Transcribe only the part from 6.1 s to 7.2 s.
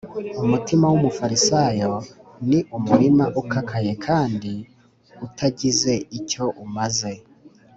icyo umaze